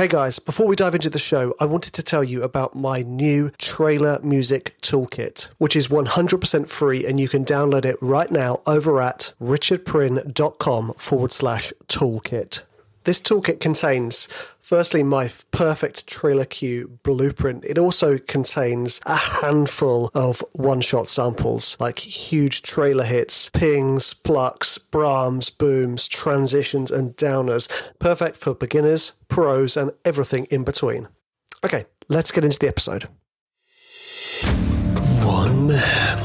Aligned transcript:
Hey 0.00 0.08
guys, 0.08 0.38
before 0.38 0.66
we 0.66 0.76
dive 0.76 0.94
into 0.94 1.10
the 1.10 1.18
show, 1.18 1.54
I 1.60 1.66
wanted 1.66 1.92
to 1.92 2.02
tell 2.02 2.24
you 2.24 2.42
about 2.42 2.74
my 2.74 3.02
new 3.02 3.50
trailer 3.58 4.18
music 4.22 4.74
toolkit, 4.80 5.48
which 5.58 5.76
is 5.76 5.88
100% 5.88 6.68
free 6.70 7.04
and 7.04 7.20
you 7.20 7.28
can 7.28 7.44
download 7.44 7.84
it 7.84 7.98
right 8.00 8.30
now 8.30 8.62
over 8.66 8.98
at 9.02 9.34
richardpryn.com 9.38 10.94
forward 10.94 11.32
slash 11.32 11.74
toolkit. 11.86 12.62
This 13.10 13.20
toolkit 13.20 13.58
contains, 13.58 14.28
firstly, 14.60 15.02
my 15.02 15.28
perfect 15.50 16.06
trailer 16.06 16.44
cue 16.44 17.00
blueprint. 17.02 17.64
It 17.64 17.76
also 17.76 18.18
contains 18.18 19.00
a 19.04 19.16
handful 19.16 20.12
of 20.14 20.44
one 20.52 20.80
shot 20.80 21.08
samples, 21.08 21.76
like 21.80 21.98
huge 21.98 22.62
trailer 22.62 23.02
hits, 23.02 23.48
pings, 23.48 24.12
plucks, 24.14 24.78
brahms, 24.78 25.50
booms, 25.50 26.06
transitions, 26.06 26.92
and 26.92 27.16
downers. 27.16 27.66
Perfect 27.98 28.36
for 28.36 28.54
beginners, 28.54 29.14
pros, 29.26 29.76
and 29.76 29.90
everything 30.04 30.44
in 30.44 30.62
between. 30.62 31.08
Okay, 31.64 31.86
let's 32.08 32.30
get 32.30 32.44
into 32.44 32.60
the 32.60 32.68
episode. 32.68 33.08
One 35.24 35.66
man, 35.66 36.18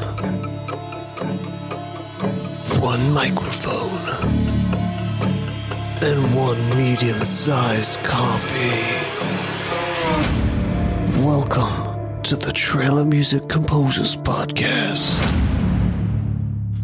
one 2.79 3.11
microphone 3.11 4.44
and 6.03 6.35
one 6.35 6.69
medium 6.77 7.23
sized 7.23 7.99
coffee. 8.03 8.55
Welcome 11.23 12.21
to 12.23 12.35
the 12.35 12.51
Trailer 12.51 13.05
Music 13.05 13.47
Composers 13.47 14.17
Podcast. 14.17 15.21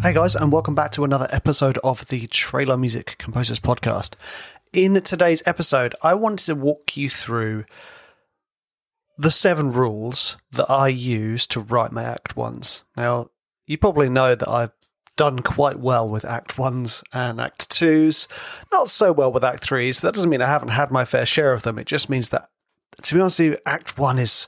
Hey 0.01 0.13
guys, 0.13 0.35
and 0.35 0.51
welcome 0.51 0.75
back 0.75 0.91
to 0.91 1.03
another 1.03 1.27
episode 1.29 1.77
of 1.79 2.07
the 2.07 2.27
Trailer 2.27 2.77
Music 2.77 3.15
Composers 3.17 3.59
Podcast. 3.59 4.13
In 4.71 4.99
today's 5.01 5.43
episode, 5.45 5.93
I 6.01 6.13
wanted 6.13 6.45
to 6.45 6.55
walk 6.55 6.95
you 6.95 7.09
through 7.09 7.65
the 9.17 9.31
seven 9.31 9.71
rules 9.71 10.37
that 10.51 10.69
I 10.69 10.87
use 10.87 11.45
to 11.47 11.59
write 11.59 11.91
my 11.91 12.03
act 12.03 12.37
ones. 12.37 12.85
Now, 12.95 13.29
you 13.67 13.77
probably 13.77 14.09
know 14.09 14.35
that 14.35 14.49
I've 14.49 14.71
done 15.21 15.37
quite 15.37 15.77
well 15.77 16.09
with 16.09 16.25
Act 16.25 16.57
Ones 16.57 17.03
and 17.13 17.39
Act 17.39 17.69
Twos, 17.69 18.27
not 18.71 18.89
so 18.89 19.11
well 19.11 19.31
with 19.31 19.43
Act 19.43 19.61
Threes. 19.61 19.99
That 19.99 20.15
doesn't 20.15 20.31
mean 20.31 20.41
I 20.41 20.47
haven't 20.47 20.69
had 20.69 20.89
my 20.89 21.05
fair 21.05 21.27
share 21.27 21.53
of 21.53 21.61
them. 21.61 21.77
It 21.77 21.85
just 21.85 22.09
means 22.09 22.29
that, 22.29 22.49
to 23.03 23.13
be 23.13 23.21
honest 23.21 23.39
with 23.39 23.51
you, 23.51 23.57
Act 23.63 23.99
One 23.99 24.17
is 24.17 24.47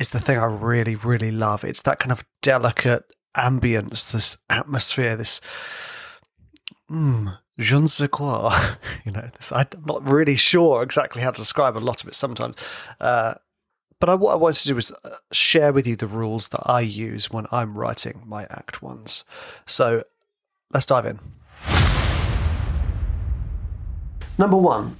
is 0.00 0.08
the 0.08 0.18
thing 0.18 0.38
I 0.38 0.46
really, 0.46 0.96
really 0.96 1.30
love. 1.30 1.62
It's 1.62 1.82
that 1.82 2.00
kind 2.00 2.10
of 2.10 2.24
delicate 2.40 3.04
ambience, 3.36 4.10
this 4.10 4.38
atmosphere, 4.50 5.14
this 5.14 5.40
mm, 6.90 7.38
je 7.60 7.78
ne 7.78 7.86
sais 7.86 8.08
quoi. 8.08 8.52
you 9.04 9.12
know, 9.12 9.30
this, 9.36 9.52
I'm 9.52 9.68
not 9.86 10.10
really 10.10 10.34
sure 10.34 10.82
exactly 10.82 11.22
how 11.22 11.30
to 11.30 11.40
describe 11.40 11.76
a 11.76 11.78
lot 11.78 12.02
of 12.02 12.08
it 12.08 12.16
sometimes. 12.16 12.56
Uh, 13.00 13.34
but 14.02 14.08
I, 14.08 14.14
what 14.16 14.32
I 14.32 14.34
wanted 14.34 14.60
to 14.62 14.66
do 14.66 14.74
was 14.74 14.90
uh, 15.04 15.10
share 15.30 15.72
with 15.72 15.86
you 15.86 15.94
the 15.94 16.08
rules 16.08 16.48
that 16.48 16.62
I 16.66 16.80
use 16.80 17.30
when 17.30 17.46
I'm 17.52 17.78
writing 17.78 18.24
my 18.26 18.48
Act 18.50 18.82
Ones. 18.82 19.22
So 19.64 20.02
let's 20.72 20.86
dive 20.86 21.06
in. 21.06 21.20
Number 24.36 24.56
one 24.56 24.96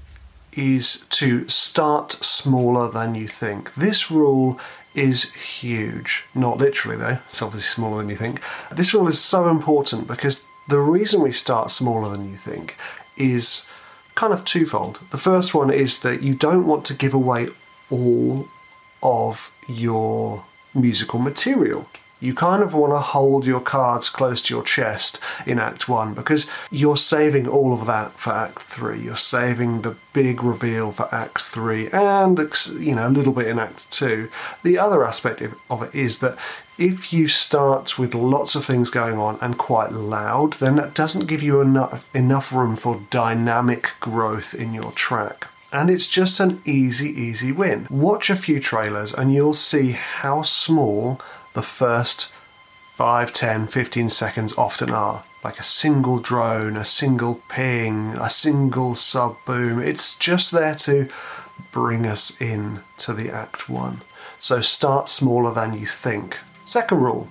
is 0.53 1.01
to 1.09 1.49
start 1.49 2.13
smaller 2.13 2.89
than 2.89 3.17
you 3.17 3.27
think. 3.27 3.75
This 3.75 4.09
rule 4.09 4.61
is 4.95 5.33
huge. 5.33 6.23
Not 6.33 6.59
literally, 6.59 6.97
though, 6.97 7.19
it's 7.29 7.43
obviously 7.43 7.75
smaller 7.75 7.99
than 7.99 8.09
you 8.09 8.15
think. 8.15 8.41
This 8.71 8.95
rule 8.95 9.09
is 9.09 9.21
so 9.21 9.49
important 9.49 10.07
because 10.07 10.47
the 10.69 10.79
reason 10.79 11.23
we 11.23 11.33
start 11.33 11.73
smaller 11.73 12.09
than 12.09 12.31
you 12.31 12.37
think 12.37 12.77
is 13.17 13.67
kind 14.15 14.33
of 14.33 14.45
twofold. 14.45 15.01
The 15.11 15.17
first 15.17 15.55
one 15.55 15.73
is 15.73 16.03
that 16.03 16.23
you 16.23 16.35
don't 16.35 16.69
want 16.69 16.85
to 16.85 16.95
give 16.95 17.15
away 17.15 17.49
all 17.91 18.47
of 19.03 19.53
your 19.69 20.45
musical 20.75 21.19
material. 21.19 21.87
You 22.23 22.35
kind 22.35 22.63
of 22.63 22.73
want 22.73 22.93
to 22.93 23.01
hold 23.01 23.47
your 23.47 23.61
cards 23.61 24.09
close 24.09 24.43
to 24.43 24.55
your 24.55 24.63
chest 24.63 25.19
in 25.45 25.59
Act 25.59 25.89
1 25.89 26.15
because 26.15 26.47
you're 26.71 26.97
saving 26.97 27.49
all 27.49 27.73
of 27.73 27.85
that 27.87 28.13
for 28.13 28.31
Act 28.33 28.63
3. 28.63 29.01
You're 29.01 29.17
saving 29.17 29.83
the 29.83 29.97
big 30.13 30.45
reveal 30.45 30.93
for 30.93 31.13
Act 31.13 31.41
3 31.41 31.89
and, 31.91 32.39
you 32.79 32.95
know, 32.95 33.09
a 33.09 33.11
little 33.11 33.33
bit 33.33 33.49
in 33.49 33.59
Act 33.59 33.91
2. 33.91 34.31
The 34.63 34.79
other 34.79 35.05
aspect 35.05 35.43
of 35.69 35.83
it 35.83 35.93
is 35.93 36.21
that 36.21 36.39
if 36.79 37.13
you 37.13 37.27
start 37.27 37.99
with 37.99 38.15
lots 38.15 38.55
of 38.55 38.65
things 38.65 38.89
going 38.89 39.19
on 39.19 39.37
and 39.41 39.59
quite 39.59 39.91
loud, 39.91 40.53
then 40.55 40.77
that 40.77 40.95
doesn't 40.95 41.27
give 41.27 41.43
you 41.43 41.61
enough, 41.61 42.09
enough 42.15 42.53
room 42.53 42.77
for 42.77 43.03
dynamic 43.11 43.95
growth 43.99 44.55
in 44.55 44.73
your 44.73 44.93
track 44.93 45.49
and 45.73 45.89
it's 45.89 46.07
just 46.07 46.39
an 46.39 46.61
easy, 46.67 47.09
easy 47.09 47.51
win. 47.51 47.87
Watch 47.91 48.29
a 48.29 48.37
few 48.37 48.61
trailers 48.61 49.15
and 49.15 49.33
you'll 49.33 49.55
see 49.55 49.93
how 49.93 50.43
small 50.43 51.21
the 51.55 51.63
first 51.63 52.31
5, 52.93 53.33
10, 53.33 53.67
15 53.69 54.11
seconds 54.11 54.57
often 54.59 54.91
are. 54.91 55.25
Like 55.43 55.59
a 55.59 55.65
single 55.65 56.19
drone, 56.19 56.77
a 56.77 56.85
single 56.85 57.43
ping, 57.49 58.15
a 58.21 58.31
single 58.31 58.95
sub 58.95 59.37
boom. 59.47 59.81
It's 59.81 60.17
just 60.17 60.53
there 60.53 60.75
to 60.77 61.09
bring 61.73 62.07
us 62.07 62.41
in 62.41 62.81
to 62.99 63.13
the 63.13 63.31
act 63.31 63.69
one. 63.69 64.03
So 64.39 64.61
start 64.61 65.09
smaller 65.09 65.53
than 65.53 65.79
you 65.79 65.87
think. 65.87 66.37
Second 66.65 66.99
rule 66.99 67.29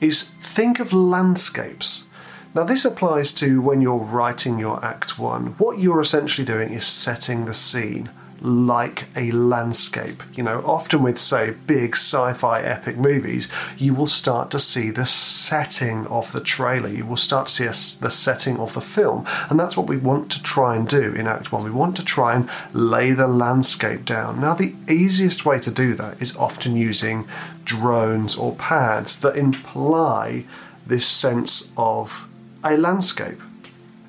is 0.00 0.22
think 0.22 0.80
of 0.80 0.92
landscapes. 0.92 2.08
Now, 2.54 2.62
this 2.62 2.84
applies 2.84 3.34
to 3.34 3.60
when 3.60 3.80
you're 3.80 3.96
writing 3.96 4.60
your 4.60 4.82
Act 4.84 5.18
1. 5.18 5.56
What 5.58 5.78
you're 5.78 6.00
essentially 6.00 6.44
doing 6.44 6.72
is 6.72 6.86
setting 6.86 7.46
the 7.46 7.54
scene 7.54 8.10
like 8.40 9.06
a 9.16 9.32
landscape. 9.32 10.22
You 10.34 10.44
know, 10.44 10.62
often 10.64 11.02
with, 11.02 11.18
say, 11.18 11.54
big 11.66 11.96
sci 11.96 12.32
fi 12.34 12.60
epic 12.62 12.96
movies, 12.96 13.48
you 13.76 13.92
will 13.92 14.06
start 14.06 14.52
to 14.52 14.60
see 14.60 14.90
the 14.90 15.04
setting 15.04 16.06
of 16.06 16.30
the 16.30 16.40
trailer. 16.40 16.88
You 16.88 17.06
will 17.06 17.16
start 17.16 17.48
to 17.48 17.52
see 17.52 17.64
a, 17.64 17.70
the 18.04 18.10
setting 18.12 18.58
of 18.58 18.74
the 18.74 18.80
film. 18.80 19.26
And 19.50 19.58
that's 19.58 19.76
what 19.76 19.88
we 19.88 19.96
want 19.96 20.30
to 20.30 20.42
try 20.42 20.76
and 20.76 20.86
do 20.86 21.12
in 21.12 21.26
Act 21.26 21.50
1. 21.50 21.64
We 21.64 21.72
want 21.72 21.96
to 21.96 22.04
try 22.04 22.36
and 22.36 22.48
lay 22.72 23.10
the 23.10 23.26
landscape 23.26 24.04
down. 24.04 24.40
Now, 24.40 24.54
the 24.54 24.76
easiest 24.88 25.44
way 25.44 25.58
to 25.58 25.72
do 25.72 25.94
that 25.94 26.22
is 26.22 26.36
often 26.36 26.76
using 26.76 27.26
drones 27.64 28.36
or 28.36 28.54
pads 28.54 29.18
that 29.20 29.36
imply 29.36 30.44
this 30.86 31.08
sense 31.08 31.72
of 31.76 32.28
a 32.64 32.76
landscape. 32.76 33.40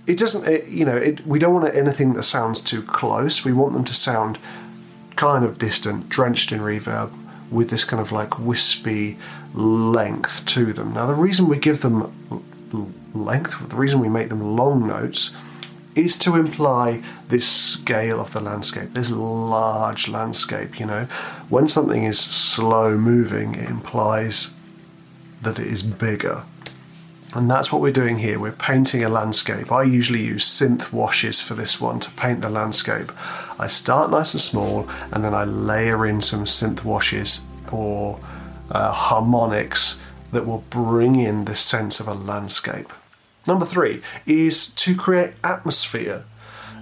It 0.07 0.17
doesn't, 0.17 0.47
it, 0.47 0.67
you 0.67 0.85
know, 0.85 0.95
it, 0.95 1.25
we 1.25 1.39
don't 1.39 1.53
want 1.53 1.75
anything 1.75 2.13
that 2.13 2.23
sounds 2.23 2.61
too 2.61 2.81
close. 2.81 3.43
We 3.43 3.53
want 3.53 3.73
them 3.73 3.85
to 3.85 3.93
sound 3.93 4.37
kind 5.15 5.43
of 5.43 5.57
distant, 5.57 6.09
drenched 6.09 6.51
in 6.51 6.59
reverb, 6.59 7.11
with 7.51 7.69
this 7.69 7.83
kind 7.83 8.01
of 8.01 8.11
like 8.11 8.39
wispy 8.39 9.17
length 9.53 10.45
to 10.47 10.73
them. 10.73 10.93
Now, 10.93 11.07
the 11.07 11.13
reason 11.13 11.47
we 11.47 11.57
give 11.57 11.81
them 11.81 12.11
length, 13.13 13.69
the 13.69 13.75
reason 13.75 13.99
we 13.99 14.09
make 14.09 14.29
them 14.29 14.55
long 14.55 14.87
notes, 14.87 15.31
is 15.95 16.17
to 16.19 16.35
imply 16.35 17.01
this 17.29 17.47
scale 17.47 18.19
of 18.19 18.33
the 18.33 18.41
landscape, 18.41 18.91
this 18.91 19.11
large 19.11 20.09
landscape. 20.09 20.79
You 20.79 20.85
know, 20.85 21.07
when 21.49 21.67
something 21.67 22.03
is 22.03 22.19
slow 22.19 22.97
moving, 22.97 23.55
it 23.55 23.69
implies 23.69 24.53
that 25.41 25.57
it 25.57 25.67
is 25.67 25.83
bigger. 25.83 26.43
And 27.35 27.51
that's 27.51 27.69
what 27.69 27.81
we're 27.81 27.91
doing 27.91 28.19
here. 28.19 28.39
We're 28.39 28.53
painting 28.53 29.03
a 29.03 29.09
landscape. 29.09 29.69
I 29.69 29.83
usually 29.83 30.23
use 30.23 30.47
synth 30.47 30.93
washes 30.93 31.41
for 31.41 31.53
this 31.53 31.81
one 31.81 31.99
to 31.99 32.11
paint 32.11 32.41
the 32.41 32.49
landscape. 32.49 33.11
I 33.59 33.67
start 33.67 34.09
nice 34.09 34.33
and 34.33 34.39
small 34.39 34.87
and 35.11 35.21
then 35.21 35.33
I 35.33 35.43
layer 35.43 36.05
in 36.05 36.21
some 36.21 36.45
synth 36.45 36.85
washes 36.85 37.45
or 37.73 38.21
uh, 38.71 38.93
harmonics 38.93 39.99
that 40.31 40.45
will 40.45 40.63
bring 40.69 41.19
in 41.19 41.43
the 41.43 41.57
sense 41.57 41.99
of 41.99 42.07
a 42.07 42.13
landscape. 42.13 42.91
Number 43.45 43.65
three 43.65 44.01
is 44.25 44.69
to 44.69 44.95
create 44.95 45.33
atmosphere. 45.43 46.23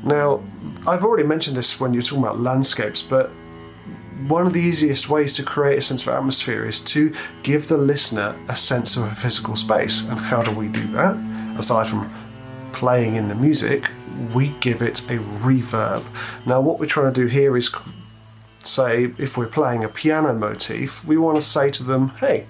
Now, 0.04 0.44
I've 0.86 1.04
already 1.04 1.28
mentioned 1.28 1.58
this 1.58 1.80
when 1.80 1.96
you're 1.96 2.04
talking 2.04 2.24
about 2.24 2.40
landscapes, 2.40 3.02
but 3.02 3.32
one 4.28 4.48
of 4.48 4.54
the 4.54 4.62
easiest 4.62 5.10
ways 5.10 5.36
to 5.36 5.44
create 5.44 5.78
a 5.78 5.82
sense 5.82 6.04
of 6.04 6.14
atmosphere 6.14 6.66
is 6.66 6.82
to 6.86 7.14
give 7.44 7.68
the 7.68 7.78
listener 7.78 8.36
a 8.48 8.56
sense 8.56 8.98
of 8.98 9.04
a 9.04 9.16
physical 9.16 9.56
space. 9.56 10.08
And 10.08 10.20
how 10.20 10.42
do 10.42 10.52
we 10.52 10.68
do 10.68 10.86
that? 10.94 11.16
Aside 11.58 11.88
from 11.88 12.14
playing 12.72 13.16
in 13.16 13.28
the 13.28 13.36
music, 13.36 13.90
we 14.34 14.50
give 14.60 14.82
it 14.82 15.02
a 15.10 15.18
reverb. 15.18 16.04
Now, 16.46 16.62
what 16.62 16.80
we're 16.80 16.86
trying 16.86 17.14
to 17.14 17.22
do 17.22 17.28
here 17.28 17.56
is 17.58 17.74
say, 18.60 19.14
if 19.18 19.38
we're 19.38 19.48
playing 19.48 19.84
a 19.84 19.90
piano 19.90 20.34
motif, 20.34 21.06
we 21.06 21.18
want 21.18 21.38
to 21.38 21.44
say 21.44 21.70
to 21.72 21.84
them, 21.84 22.10
hey, 22.20 22.46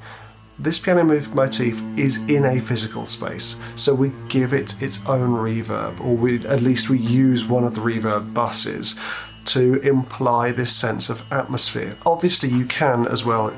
this 0.60 0.80
piano 0.80 1.04
motif 1.04 1.82
is 1.98 2.18
in 2.30 2.46
a 2.46 2.62
physical 2.62 3.06
space, 3.08 3.60
so 3.76 3.94
we 3.96 4.12
give 4.30 4.54
it 4.54 4.82
its 4.82 5.04
own 5.08 5.32
reverb, 5.32 6.00
or 6.00 6.16
we 6.16 6.46
at 6.46 6.62
least 6.62 6.92
we 6.92 7.00
use 7.00 7.46
one 7.46 7.64
of 7.64 7.74
the 7.74 7.82
reverb 7.82 8.34
buses 8.36 9.00
to 9.46 9.76
imply 9.82 10.52
this 10.52 10.76
sense 10.76 11.10
of 11.10 11.24
atmosphere. 11.32 11.98
Obviously, 12.06 12.50
you 12.50 12.66
can 12.66 13.08
as 13.08 13.26
well 13.26 13.54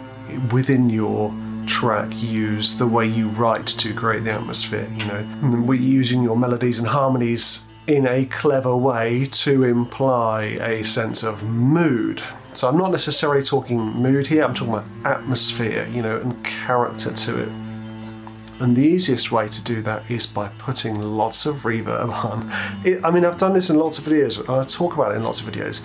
within 0.52 0.90
your 0.90 1.34
track 1.68 2.10
use 2.22 2.78
the 2.78 2.88
way 2.88 3.06
you 3.06 3.30
write 3.30 3.66
to 3.68 3.94
create 3.94 4.24
the 4.24 4.32
atmosphere. 4.32 4.88
You 4.98 5.06
know, 5.08 5.64
we're 5.66 5.76
using 5.76 6.24
your 6.24 6.38
melodies 6.38 6.80
and 6.80 6.88
harmonies 6.88 7.68
in 7.88 8.08
a 8.08 8.26
clever 8.26 8.76
way 8.76 9.28
to 9.28 9.64
imply 9.64 10.44
a 10.44 10.84
sense 10.84 11.24
of 11.24 11.44
mood. 11.44 12.22
So 12.54 12.70
I'm 12.70 12.78
not 12.78 12.92
necessarily 12.92 13.44
talking 13.44 13.80
mood 13.80 14.28
here, 14.28 14.44
I'm 14.44 14.54
talking 14.54 14.74
about 14.74 14.86
atmosphere, 15.04 15.88
you 15.92 16.02
know, 16.02 16.18
and 16.18 16.44
character 16.44 17.12
to 17.12 17.40
it. 17.44 17.50
And 18.60 18.76
the 18.76 18.86
easiest 18.86 19.32
way 19.32 19.50
to 19.50 19.64
do 19.64 19.82
that 19.82 20.10
is 20.10 20.26
by 20.26 20.48
putting 20.58 21.02
lots 21.02 21.46
of 21.46 21.64
reverb 21.64 22.10
on. 22.10 22.52
It, 22.86 23.04
I 23.04 23.12
mean, 23.12 23.26
I've 23.26 23.38
done 23.38 23.54
this 23.54 23.70
in 23.70 23.78
lots 23.78 23.98
of 24.00 24.06
videos, 24.06 24.40
and 24.40 24.50
I 24.50 24.64
talk 24.64 24.94
about 24.94 25.12
it 25.12 25.16
in 25.16 25.24
lots 25.24 25.42
of 25.42 25.54
videos. 25.54 25.84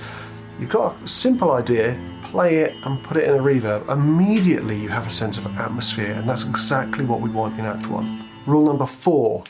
You've 0.60 0.70
got 0.70 1.02
a 1.02 1.08
simple 1.08 1.52
idea, 1.52 1.98
play 2.22 2.58
it 2.58 2.74
and 2.84 3.02
put 3.02 3.16
it 3.16 3.24
in 3.24 3.34
a 3.34 3.42
reverb. 3.42 3.88
Immediately 3.88 4.78
you 4.78 4.88
have 4.88 5.06
a 5.06 5.10
sense 5.10 5.36
of 5.36 5.46
atmosphere, 5.58 6.12
and 6.12 6.28
that's 6.28 6.44
exactly 6.46 7.04
what 7.04 7.20
we 7.20 7.28
want 7.28 7.58
in 7.58 7.64
Act 7.64 7.88
1. 7.88 8.28
Rule 8.46 8.66
number 8.66 8.86
four 8.86 9.44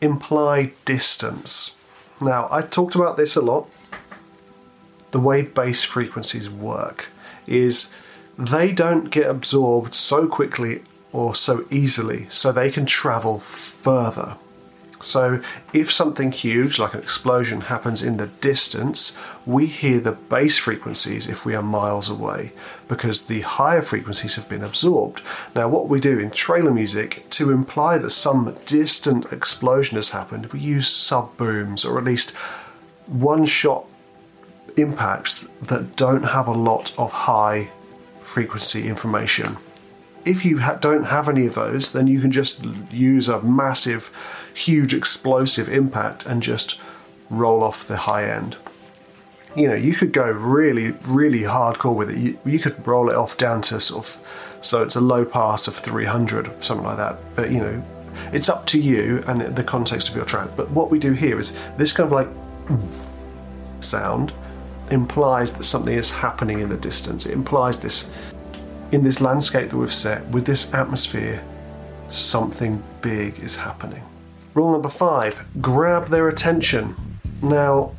imply 0.00 0.72
distance. 0.84 1.76
Now, 2.20 2.48
I 2.50 2.60
talked 2.62 2.94
about 2.94 3.16
this 3.16 3.36
a 3.36 3.40
lot. 3.40 3.68
The 5.12 5.20
way 5.20 5.42
bass 5.42 5.84
frequencies 5.84 6.50
work 6.50 7.08
is 7.46 7.94
they 8.38 8.72
don't 8.72 9.10
get 9.10 9.28
absorbed 9.28 9.94
so 9.94 10.26
quickly 10.26 10.82
or 11.12 11.34
so 11.34 11.66
easily, 11.70 12.26
so 12.28 12.52
they 12.52 12.70
can 12.70 12.86
travel 12.86 13.38
further. 13.38 14.36
So, 15.02 15.42
if 15.72 15.92
something 15.92 16.30
huge, 16.30 16.78
like 16.78 16.94
an 16.94 17.00
explosion, 17.00 17.62
happens 17.62 18.04
in 18.04 18.18
the 18.18 18.28
distance, 18.28 19.18
we 19.44 19.66
hear 19.66 19.98
the 19.98 20.12
bass 20.12 20.58
frequencies 20.58 21.28
if 21.28 21.44
we 21.44 21.56
are 21.56 21.62
miles 21.62 22.08
away 22.08 22.52
because 22.86 23.26
the 23.26 23.40
higher 23.40 23.82
frequencies 23.82 24.36
have 24.36 24.48
been 24.48 24.62
absorbed. 24.62 25.20
Now, 25.56 25.68
what 25.68 25.88
we 25.88 25.98
do 25.98 26.20
in 26.20 26.30
trailer 26.30 26.70
music 26.70 27.28
to 27.30 27.50
imply 27.50 27.98
that 27.98 28.10
some 28.10 28.56
distant 28.64 29.32
explosion 29.32 29.96
has 29.96 30.10
happened, 30.10 30.46
we 30.46 30.60
use 30.60 30.88
sub 30.88 31.36
booms 31.36 31.84
or 31.84 31.98
at 31.98 32.04
least 32.04 32.36
one 33.06 33.44
shot 33.44 33.84
impacts 34.76 35.48
that 35.62 35.96
don't 35.96 36.22
have 36.22 36.46
a 36.46 36.52
lot 36.52 36.94
of 36.96 37.10
high 37.10 37.70
frequency 38.20 38.88
information. 38.88 39.56
If 40.24 40.44
you 40.44 40.60
ha- 40.60 40.76
don't 40.76 41.04
have 41.04 41.28
any 41.28 41.46
of 41.46 41.54
those, 41.54 41.92
then 41.92 42.06
you 42.06 42.20
can 42.20 42.30
just 42.30 42.64
use 42.90 43.28
a 43.28 43.42
massive 43.42 44.10
huge 44.54 44.94
explosive 44.94 45.68
impact 45.68 46.26
and 46.26 46.42
just 46.42 46.80
roll 47.30 47.62
off 47.62 47.86
the 47.86 47.96
high 47.96 48.28
end. 48.28 48.56
You 49.56 49.68
know, 49.68 49.74
you 49.74 49.94
could 49.94 50.12
go 50.12 50.30
really, 50.30 50.92
really 51.04 51.40
hardcore 51.40 51.94
with 51.94 52.10
it. 52.10 52.18
You, 52.18 52.38
you 52.44 52.58
could 52.58 52.86
roll 52.86 53.10
it 53.10 53.16
off 53.16 53.36
down 53.36 53.62
to 53.62 53.80
sort 53.80 54.06
of, 54.06 54.58
so 54.62 54.82
it's 54.82 54.96
a 54.96 55.00
low 55.00 55.24
pass 55.24 55.66
of 55.66 55.74
300, 55.74 56.64
something 56.64 56.86
like 56.86 56.96
that. 56.96 57.18
But 57.36 57.50
you 57.50 57.58
know, 57.58 57.84
it's 58.32 58.48
up 58.48 58.66
to 58.66 58.80
you 58.80 59.22
and 59.26 59.56
the 59.56 59.64
context 59.64 60.08
of 60.08 60.16
your 60.16 60.24
track. 60.24 60.50
But 60.56 60.70
what 60.70 60.90
we 60.90 60.98
do 60.98 61.12
here 61.12 61.38
is 61.38 61.54
this 61.76 61.92
kind 61.92 62.06
of 62.06 62.12
like 62.12 62.28
sound 63.80 64.32
implies 64.90 65.54
that 65.54 65.64
something 65.64 65.94
is 65.94 66.10
happening 66.10 66.60
in 66.60 66.68
the 66.68 66.76
distance. 66.76 67.26
It 67.26 67.32
implies 67.32 67.80
this 67.80 68.10
in 68.92 69.02
this 69.02 69.20
landscape 69.20 69.70
that 69.70 69.76
we've 69.76 69.92
set 69.92 70.24
with 70.28 70.44
this 70.44 70.72
atmosphere, 70.74 71.42
something 72.10 72.82
big 73.00 73.40
is 73.40 73.56
happening. 73.56 74.02
Rule 74.54 74.72
number 74.72 74.90
five 74.90 75.44
grab 75.60 76.08
their 76.08 76.28
attention. 76.28 76.94
Now, 77.42 77.92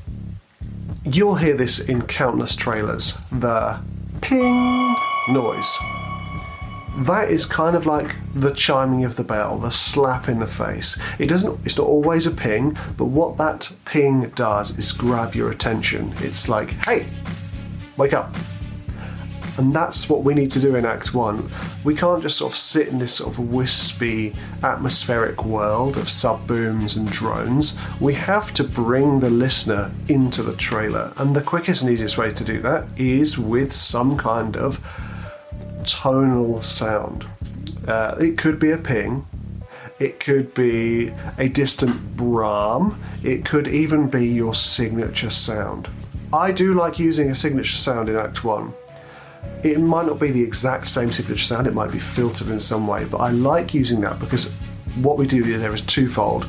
you'll 1.04 1.36
hear 1.36 1.58
this 1.58 1.80
in 1.80 2.04
countless 2.04 2.56
trailers 2.56 3.18
the 3.32 3.82
ping 4.22 4.96
noise. 5.30 5.78
That 7.00 7.32
is 7.32 7.48
kind 7.48 7.76
of 7.76 7.88
like 7.88 8.16
the 8.36 8.54
chiming 8.54 9.04
of 9.04 9.16
the 9.16 9.24
bell, 9.24 9.58
the 9.58 9.72
slap 9.72 10.30
in 10.30 10.40
the 10.40 10.48
face. 10.48 11.00
It 11.18 11.28
doesn't 11.28 11.60
it's 11.66 11.80
not 11.80 11.88
always 11.88 12.28
a 12.28 12.32
ping, 12.32 12.78
but 12.98 13.06
what 13.06 13.38
that 13.38 13.74
ping 13.86 14.30
does 14.36 14.78
is 14.78 14.92
grab 14.92 15.34
your 15.34 15.50
attention. 15.50 16.14
It's 16.20 16.48
like, 16.48 16.70
"Hey, 16.86 17.08
wake 17.98 18.14
up." 18.14 18.32
And 19.58 19.74
that's 19.74 20.10
what 20.10 20.24
we 20.24 20.34
need 20.34 20.50
to 20.52 20.60
do 20.60 20.76
in 20.76 20.86
Act 20.86 21.14
1. 21.14 21.50
We 21.86 21.96
can't 21.96 22.24
just 22.24 22.38
sort 22.38 22.54
of 22.54 22.58
sit 22.58 22.88
in 22.88 22.98
this 22.98 23.16
sort 23.16 23.34
of 23.34 23.54
wispy, 23.54 24.36
atmospheric 24.64 25.46
world 25.46 25.96
of 25.96 26.10
sub 26.10 26.48
booms 26.48 26.96
and 26.96 27.08
drones. 27.08 27.78
We 28.00 28.16
have 28.16 28.54
to 28.56 28.64
bring 28.64 29.20
the 29.20 29.30
listener 29.30 29.92
into 30.08 30.42
the 30.42 30.56
trailer. 30.56 31.14
And 31.18 31.36
the 31.36 31.42
quickest 31.42 31.84
and 31.84 31.92
easiest 31.92 32.18
way 32.18 32.32
to 32.32 32.44
do 32.44 32.62
that 32.62 32.88
is 32.98 33.38
with 33.38 33.74
some 33.74 34.18
kind 34.18 34.58
of 34.58 34.84
tonal 35.86 36.64
sound. 36.64 37.26
Uh, 37.88 38.16
it 38.20 38.38
could 38.38 38.58
be 38.58 38.72
a 38.72 38.78
ping, 38.78 39.28
it 40.00 40.20
could 40.20 40.54
be 40.56 41.14
a 41.38 41.48
distant 41.48 42.16
bram, 42.16 43.00
it 43.24 43.46
could 43.46 43.68
even 43.68 44.10
be 44.10 44.26
your 44.26 44.56
signature 44.56 45.30
sound. 45.30 45.90
I 46.32 46.52
do 46.52 46.74
like 46.74 46.98
using 46.98 47.30
a 47.30 47.36
signature 47.36 47.78
sound 47.78 48.10
in 48.10 48.16
Act 48.16 48.44
1 48.44 48.74
it 49.64 49.80
might 49.80 50.06
not 50.06 50.20
be 50.20 50.32
the 50.32 50.44
exact 50.44 50.88
same 50.88 51.12
signature 51.12 51.44
sound, 51.44 51.68
it 51.68 51.74
might 51.74 51.92
be 51.92 52.00
filtered 52.00 52.50
in 52.50 52.60
some 52.60 52.86
way, 52.86 53.06
but 53.06 53.18
I 53.18 53.30
like 53.30 53.74
using 53.74 54.02
that 54.02 54.20
because 54.20 54.60
what 54.96 55.18
we 55.18 55.26
do 55.26 55.42
there 55.58 55.74
is 55.74 55.82
twofold. 55.82 56.44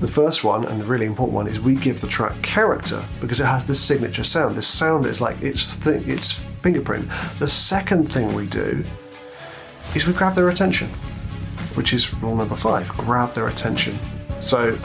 The 0.00 0.06
first 0.06 0.44
one, 0.44 0.64
and 0.66 0.80
the 0.80 0.84
really 0.84 1.06
important 1.06 1.34
one, 1.34 1.48
is 1.48 1.58
we 1.58 1.74
give 1.74 2.00
the 2.00 2.06
track 2.06 2.40
character 2.42 3.02
because 3.20 3.40
it 3.40 3.46
has 3.46 3.66
this 3.66 3.80
signature 3.80 4.22
sound. 4.22 4.54
This 4.54 4.68
sound 4.68 5.06
is 5.06 5.20
like 5.20 5.42
its 5.42 5.78
th- 5.80 6.06
its 6.06 6.30
fingerprint. 6.30 7.08
The 7.40 7.48
second 7.48 8.12
thing 8.12 8.32
we 8.34 8.46
do 8.46 8.84
is 9.96 10.06
we 10.06 10.12
grab 10.12 10.36
their 10.36 10.50
attention, 10.50 10.88
which 11.74 11.92
is 11.92 12.14
rule 12.22 12.36
number 12.36 12.54
five: 12.54 12.86
grab 12.90 13.32
their 13.34 13.48
attention. 13.48 13.94
So 14.40 14.78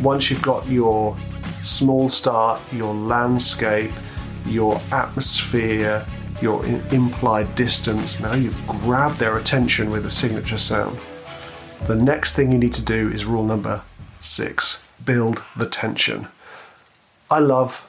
once 0.00 0.30
you've 0.30 0.42
got 0.42 0.66
your 0.66 1.18
small 1.50 2.08
start, 2.08 2.60
your 2.72 2.94
landscape, 2.94 3.92
your 4.46 4.80
atmosphere, 4.90 6.02
your 6.42 6.64
implied 6.92 7.54
distance. 7.54 8.20
Now 8.20 8.34
you've 8.34 8.66
grabbed 8.66 9.18
their 9.18 9.36
attention 9.36 9.90
with 9.90 10.06
a 10.06 10.10
signature 10.10 10.58
sound. 10.58 10.98
The 11.86 11.96
next 11.96 12.36
thing 12.36 12.52
you 12.52 12.58
need 12.58 12.74
to 12.74 12.84
do 12.84 13.08
is 13.08 13.24
rule 13.24 13.44
number 13.44 13.82
six 14.20 14.84
build 15.04 15.42
the 15.56 15.66
tension. 15.66 16.28
I 17.30 17.38
love 17.38 17.86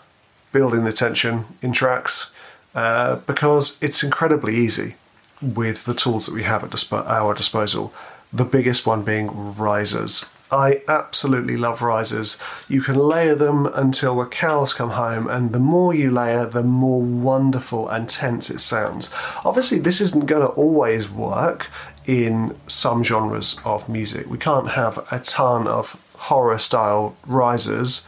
building 0.51 0.83
the 0.83 0.93
tension 0.93 1.45
in 1.61 1.71
tracks 1.73 2.31
uh, 2.75 3.17
because 3.17 3.81
it's 3.81 4.03
incredibly 4.03 4.55
easy 4.55 4.95
with 5.41 5.85
the 5.85 5.93
tools 5.93 6.25
that 6.25 6.35
we 6.35 6.43
have 6.43 6.63
at 6.63 6.71
disp- 6.71 6.93
our 6.93 7.33
disposal. 7.33 7.93
The 8.31 8.45
biggest 8.45 8.85
one 8.85 9.03
being 9.03 9.55
risers. 9.57 10.25
I 10.51 10.81
absolutely 10.87 11.55
love 11.55 11.81
risers. 11.81 12.41
You 12.67 12.81
can 12.81 12.95
layer 12.95 13.35
them 13.35 13.67
until 13.67 14.17
the 14.17 14.25
cows 14.25 14.73
come 14.73 14.91
home, 14.91 15.27
and 15.27 15.53
the 15.53 15.59
more 15.59 15.93
you 15.93 16.11
layer, 16.11 16.45
the 16.45 16.63
more 16.63 17.01
wonderful 17.01 17.87
and 17.87 18.09
tense 18.09 18.49
it 18.49 18.59
sounds. 18.59 19.13
Obviously, 19.45 19.79
this 19.79 20.01
isn't 20.01 20.25
going 20.25 20.45
to 20.45 20.53
always 20.53 21.09
work 21.09 21.67
in 22.05 22.57
some 22.67 23.03
genres 23.03 23.59
of 23.63 23.87
music. 23.87 24.29
We 24.29 24.37
can't 24.37 24.71
have 24.71 25.05
a 25.11 25.19
ton 25.19 25.67
of 25.67 26.01
horror 26.15 26.59
style 26.59 27.15
risers 27.25 28.07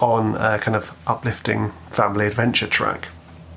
on 0.00 0.34
a 0.36 0.58
kind 0.58 0.76
of 0.76 0.96
uplifting 1.06 1.72
family 1.90 2.26
adventure 2.26 2.66
track 2.66 3.08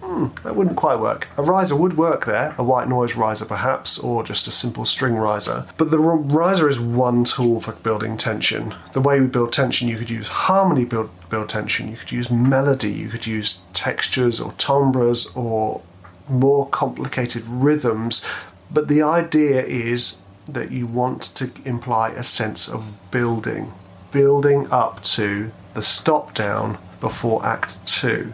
hmm, 0.10 0.28
that 0.44 0.56
wouldn't 0.56 0.76
quite 0.76 1.00
work. 1.00 1.28
A 1.38 1.44
riser 1.44 1.76
would 1.76 1.96
work 1.96 2.26
there, 2.26 2.56
a 2.58 2.64
white 2.64 2.90
noise 2.90 3.16
riser 3.16 3.46
perhaps, 3.46 4.00
or 4.00 4.24
just 4.24 4.48
a 4.48 4.52
simple 4.52 4.86
string 4.86 5.16
riser. 5.16 5.66
But 5.78 5.92
the 5.92 6.00
riser 6.00 6.68
is 6.68 6.80
one 6.80 7.24
tool 7.24 7.60
for 7.60 7.74
building 7.74 8.18
tension. 8.18 8.74
The 8.94 9.02
way 9.02 9.20
we 9.20 9.28
build 9.28 9.54
tension, 9.54 9.88
you 9.88 9.98
could 9.98 10.10
use 10.10 10.28
harmony 10.28 10.86
build, 10.86 11.12
build 11.30 11.50
tension, 11.50 11.90
you 11.90 11.98
could 11.98 12.12
use 12.12 12.32
melody, 12.32 12.92
you 12.92 13.10
could 13.10 13.28
use 13.28 13.66
textures 13.74 14.40
or 14.40 14.54
timbres 14.54 15.28
or 15.36 15.82
more 16.28 16.68
complicated 16.70 17.44
rhythms. 17.46 18.26
But 18.72 18.88
the 18.88 19.04
idea 19.04 19.64
is 19.64 20.22
that 20.48 20.72
you 20.72 20.88
want 20.88 21.22
to 21.36 21.52
imply 21.66 22.10
a 22.10 22.24
sense 22.24 22.68
of 22.68 23.12
building, 23.12 23.72
building 24.12 24.68
up 24.72 25.04
to 25.04 25.52
the 25.76 25.84
stop 25.84 26.34
down 26.34 26.80
before 27.00 27.46
Act 27.46 27.78
2 27.86 28.34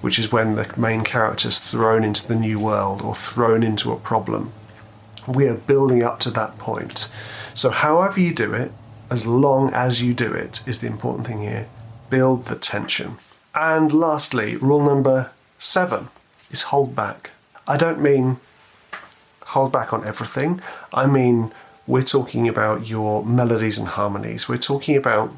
which 0.00 0.18
is 0.18 0.32
when 0.32 0.54
the 0.54 0.72
main 0.76 1.04
character 1.04 1.48
is 1.48 1.60
thrown 1.60 2.04
into 2.04 2.26
the 2.26 2.34
new 2.34 2.58
world 2.58 3.02
or 3.02 3.14
thrown 3.14 3.62
into 3.62 3.92
a 3.92 3.98
problem. 3.98 4.52
We 5.26 5.46
are 5.46 5.54
building 5.54 6.02
up 6.02 6.20
to 6.20 6.30
that 6.30 6.58
point. 6.58 7.08
So, 7.54 7.70
however 7.70 8.20
you 8.20 8.34
do 8.34 8.52
it, 8.54 8.72
as 9.10 9.26
long 9.26 9.72
as 9.74 10.02
you 10.02 10.14
do 10.14 10.32
it, 10.32 10.66
is 10.66 10.80
the 10.80 10.86
important 10.86 11.26
thing 11.26 11.42
here. 11.42 11.68
Build 12.08 12.46
the 12.46 12.56
tension. 12.56 13.16
And 13.54 13.92
lastly, 13.92 14.56
rule 14.56 14.82
number 14.82 15.30
seven 15.58 16.08
is 16.50 16.62
hold 16.62 16.94
back. 16.94 17.30
I 17.66 17.76
don't 17.76 18.00
mean 18.00 18.38
hold 19.50 19.72
back 19.72 19.92
on 19.92 20.06
everything, 20.06 20.60
I 20.92 21.06
mean 21.06 21.52
we're 21.86 22.02
talking 22.02 22.46
about 22.46 22.86
your 22.86 23.24
melodies 23.24 23.78
and 23.78 23.88
harmonies. 23.88 24.48
We're 24.48 24.58
talking 24.58 24.96
about 24.96 25.32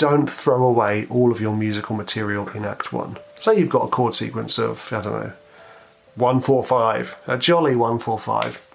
don't 0.00 0.30
throw 0.30 0.66
away 0.66 1.06
all 1.10 1.30
of 1.30 1.42
your 1.42 1.54
musical 1.54 1.94
material 1.94 2.48
in 2.48 2.64
Act 2.64 2.90
1. 2.90 3.18
Say 3.34 3.58
you've 3.58 3.68
got 3.68 3.84
a 3.84 3.88
chord 3.88 4.14
sequence 4.14 4.58
of, 4.58 4.90
I 4.94 5.02
don't 5.02 5.12
know, 5.12 5.32
145, 6.14 7.18
a 7.26 7.36
jolly 7.36 7.76
145. 7.76 8.66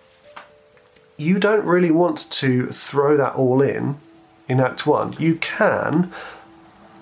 You 1.17 1.39
don't 1.39 1.65
really 1.65 1.89
want 1.89 2.29
to 2.29 2.67
throw 2.67 3.17
that 3.17 3.34
all 3.34 3.63
in 3.63 3.98
in 4.48 4.60
Act 4.60 4.86
1. 4.86 5.15
You 5.17 5.38
can, 5.38 6.13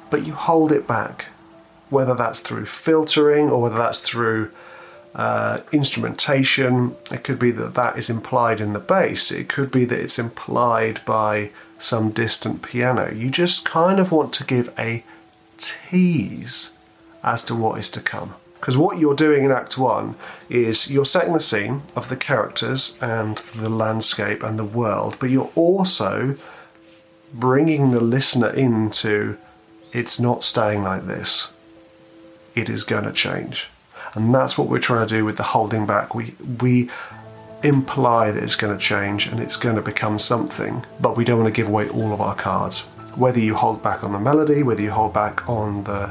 but 0.10 0.26
you 0.26 0.32
hold 0.32 0.72
it 0.72 0.88
back, 0.88 1.26
whether 1.90 2.16
that's 2.16 2.40
through 2.40 2.68
filtering 2.68 3.50
or 3.50 3.62
whether 3.62 3.78
that's 3.78 4.00
through 4.00 4.52
uh, 5.16 5.62
instrumentation. 5.72 6.96
It 7.12 7.24
could 7.24 7.40
be 7.40 7.52
that 7.52 7.76
that 7.76 7.98
is 7.98 8.10
implied 8.10 8.60
in 8.60 8.74
the 8.74 8.80
bass, 8.80 9.32
it 9.32 9.50
could 9.50 9.72
be 9.72 9.86
that 9.86 10.00
it's 10.00 10.20
implied 10.20 11.02
by 11.06 11.52
some 11.80 12.12
distant 12.12 12.62
piano. 12.62 13.14
You 13.14 13.30
just 13.30 13.66
kind 13.66 14.00
of 14.00 14.12
want 14.12 14.34
to 14.34 14.46
give 14.46 14.74
a 14.80 15.04
tease 15.58 16.78
as 17.24 17.44
to 17.46 17.56
what 17.56 17.80
is 17.80 17.90
to 17.92 18.02
come. 18.02 18.36
Because 18.56 18.78
what 18.78 18.98
you're 18.98 19.16
doing 19.16 19.44
in 19.44 19.52
Act 19.52 19.78
1 19.78 20.16
is 20.50 20.90
you're 20.90 21.04
setting 21.04 21.34
the 21.34 21.42
scene 21.42 21.82
of 21.98 22.08
the 22.08 22.16
characters 22.16 22.98
and 23.02 23.38
the 23.56 23.68
landscape 23.68 24.42
and 24.42 24.58
the 24.58 24.64
world, 24.64 25.18
but 25.20 25.30
you're 25.30 25.52
also 25.56 26.38
bringing 27.34 27.92
the 27.92 28.00
listener 28.00 28.48
into 28.50 29.38
it's 29.92 30.18
not 30.20 30.46
staying 30.46 30.84
like 30.84 31.08
this, 31.08 31.52
it 32.56 32.70
is 32.70 32.86
going 32.86 33.04
to 33.04 33.12
change. 33.12 33.70
And 34.16 34.34
that's 34.34 34.58
what 34.58 34.68
we're 34.68 34.80
trying 34.80 35.08
to 35.08 35.16
do 35.16 35.26
with 35.26 35.38
the 35.38 35.44
holding 35.44 35.86
back. 35.86 36.14
We, 36.14 36.36
we 36.62 36.90
imply 37.64 38.32
that 38.32 38.44
it's 38.44 38.56
going 38.56 38.78
to 38.78 38.80
change 38.80 39.28
and 39.28 39.40
it's 39.40 39.58
going 39.58 39.76
to 39.76 39.82
become 39.82 40.20
something, 40.20 40.86
but 41.00 41.18
we 41.18 41.24
don't 41.24 41.40
want 41.42 41.54
to 41.54 41.56
give 41.56 41.68
away 41.68 41.90
all 41.90 42.14
of 42.14 42.22
our 42.22 42.36
cards. 42.36 42.82
Whether 43.16 43.40
you 43.40 43.56
hold 43.56 43.82
back 43.82 44.04
on 44.04 44.12
the 44.12 44.20
melody, 44.20 44.64
whether 44.64 44.82
you 44.82 44.92
hold 44.92 45.14
back 45.14 45.48
on 45.50 45.84
the 45.86 46.08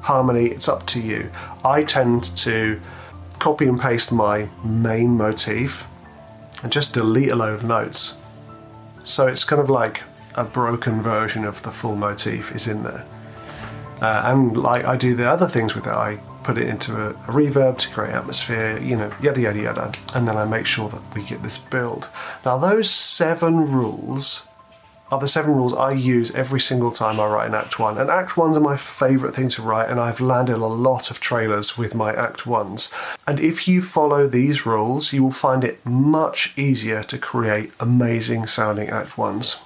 harmony, 0.00 0.46
it's 0.46 0.68
up 0.68 0.86
to 0.86 1.00
you. 1.00 1.30
I 1.64 1.82
tend 1.82 2.24
to 2.36 2.80
copy 3.38 3.66
and 3.66 3.80
paste 3.80 4.12
my 4.12 4.48
main 4.64 5.16
motif 5.16 5.86
and 6.62 6.72
just 6.72 6.94
delete 6.94 7.30
a 7.30 7.36
load 7.36 7.54
of 7.54 7.64
notes. 7.64 8.18
So 9.02 9.26
it's 9.26 9.44
kind 9.44 9.60
of 9.60 9.68
like 9.68 10.02
a 10.34 10.44
broken 10.44 11.02
version 11.02 11.44
of 11.44 11.62
the 11.62 11.70
full 11.70 11.96
motif 11.96 12.54
is 12.54 12.68
in 12.68 12.82
there. 12.82 13.04
Uh, 14.00 14.22
and 14.26 14.56
like 14.56 14.84
I 14.84 14.96
do 14.96 15.14
the 15.14 15.30
other 15.30 15.46
things 15.46 15.74
with 15.74 15.86
it, 15.86 15.92
I 15.92 16.18
put 16.44 16.58
it 16.58 16.68
into 16.68 16.94
a, 16.94 17.10
a, 17.10 17.32
reverb 17.32 17.78
to 17.78 17.88
create 17.88 18.12
atmosphere, 18.12 18.78
you 18.78 18.96
know, 18.96 19.12
yada 19.20 19.40
yada 19.40 19.58
yada, 19.58 19.92
and 20.14 20.28
then 20.28 20.36
I 20.36 20.44
make 20.44 20.66
sure 20.66 20.88
that 20.88 21.02
we 21.14 21.22
get 21.22 21.42
this 21.42 21.58
build. 21.58 22.08
Now, 22.44 22.58
those 22.58 22.90
seven 22.90 23.72
rules 23.72 24.46
are 25.10 25.20
the 25.20 25.28
seven 25.28 25.54
rules 25.54 25.74
I 25.74 25.92
use 25.92 26.34
every 26.34 26.60
single 26.60 26.90
time 26.90 27.20
I 27.20 27.26
write 27.26 27.48
an 27.48 27.54
Act 27.54 27.78
1. 27.78 27.98
And 27.98 28.10
Act 28.10 28.32
1s 28.32 28.56
are 28.56 28.60
my 28.60 28.76
favourite 28.76 29.34
thing 29.34 29.48
to 29.50 29.62
write, 29.62 29.88
and 29.88 30.00
I've 30.00 30.20
landed 30.20 30.56
a 30.56 30.66
lot 30.66 31.10
of 31.10 31.20
trailers 31.20 31.78
with 31.78 31.94
my 31.94 32.12
Act 32.14 32.44
1s. 32.44 32.92
And 33.26 33.38
if 33.38 33.68
you 33.68 33.82
follow 33.82 34.26
these 34.26 34.66
rules, 34.66 35.12
you 35.12 35.22
will 35.22 35.30
find 35.30 35.62
it 35.62 35.84
much 35.84 36.56
easier 36.56 37.02
to 37.04 37.18
create 37.18 37.72
amazing 37.78 38.46
sounding 38.46 38.88
Act 38.88 39.10
1s. 39.10 39.60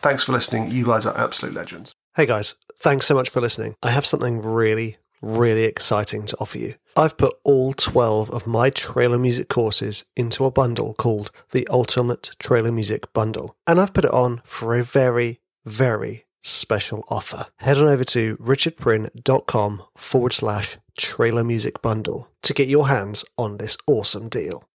Thanks 0.00 0.24
for 0.24 0.32
listening. 0.32 0.70
You 0.70 0.86
guys 0.86 1.06
are 1.06 1.16
absolute 1.16 1.54
legends. 1.54 1.94
Hey 2.16 2.26
guys, 2.26 2.54
thanks 2.78 3.06
so 3.06 3.14
much 3.14 3.28
for 3.28 3.40
listening. 3.40 3.74
I 3.82 3.90
have 3.90 4.06
something 4.06 4.40
really, 4.40 4.98
really 5.24 5.64
exciting 5.64 6.26
to 6.26 6.36
offer 6.38 6.58
you. 6.58 6.74
I've 6.96 7.16
put 7.16 7.34
all 7.42 7.72
12 7.72 8.30
of 8.30 8.46
my 8.46 8.70
trailer 8.70 9.18
music 9.18 9.48
courses 9.48 10.04
into 10.16 10.44
a 10.44 10.50
bundle 10.50 10.94
called 10.94 11.30
the 11.50 11.66
Ultimate 11.70 12.30
Trailer 12.38 12.70
Music 12.70 13.12
Bundle. 13.12 13.56
And 13.66 13.80
I've 13.80 13.94
put 13.94 14.04
it 14.04 14.12
on 14.12 14.42
for 14.44 14.76
a 14.76 14.84
very, 14.84 15.40
very 15.64 16.26
special 16.42 17.04
offer. 17.08 17.46
Head 17.56 17.78
on 17.78 17.88
over 17.88 18.04
to 18.04 18.36
richardpryn.com 18.36 19.82
forward 19.96 20.32
slash 20.32 20.78
trailer 20.98 21.42
music 21.42 21.82
bundle 21.82 22.28
to 22.42 22.54
get 22.54 22.68
your 22.68 22.88
hands 22.88 23.24
on 23.36 23.56
this 23.56 23.76
awesome 23.86 24.28
deal. 24.28 24.68